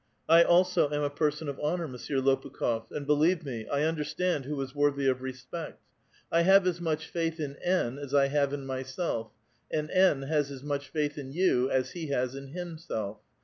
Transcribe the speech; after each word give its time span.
I 0.27 0.41
also 0.43 0.89
am 0.89 1.03
a 1.03 1.11
person 1.11 1.47
of 1.47 1.59
honor, 1.59 1.87
Monsieur 1.87 2.17
Lopukh6f; 2.21 2.89
and, 2.89 3.05
believe 3.05 3.45
me, 3.45 3.67
I 3.67 3.83
understand 3.83 4.45
who 4.45 4.59
is 4.59 4.73
worthy 4.73 5.05
of 5.07 5.19
re8[>ect. 5.19 5.75
I 6.31 6.41
have 6.41 6.65
as 6.65 6.81
much 6.81 7.05
faith 7.05 7.39
in 7.39 7.55
N. 7.57 7.99
as 7.99 8.11
I 8.11 8.29
have 8.29 8.51
in 8.51 8.65
myself; 8.65 9.29
and 9.71 9.91
N. 9.91 10.23
has 10.23 10.49
as 10.49 10.63
much 10.63 10.87
faith 10.87 11.19
in 11.19 11.31
you 11.33 11.69
as 11.69 11.91
he 11.91 12.07
has 12.07 12.33
in 12.33 12.47
himself. 12.47 13.19